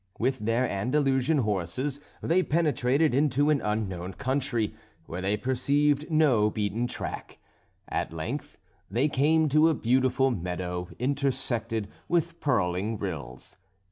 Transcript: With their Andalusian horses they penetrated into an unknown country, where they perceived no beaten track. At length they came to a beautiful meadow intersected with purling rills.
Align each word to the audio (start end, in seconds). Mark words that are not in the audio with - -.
With 0.17 0.39
their 0.39 0.67
Andalusian 0.67 1.37
horses 1.37 2.01
they 2.23 2.41
penetrated 2.41 3.13
into 3.13 3.51
an 3.51 3.61
unknown 3.61 4.13
country, 4.13 4.73
where 5.05 5.21
they 5.21 5.37
perceived 5.37 6.09
no 6.09 6.49
beaten 6.49 6.87
track. 6.87 7.37
At 7.87 8.11
length 8.11 8.57
they 8.89 9.07
came 9.07 9.47
to 9.49 9.69
a 9.69 9.75
beautiful 9.75 10.31
meadow 10.31 10.87
intersected 10.97 11.87
with 12.09 12.39
purling 12.39 12.97
rills. 12.97 13.57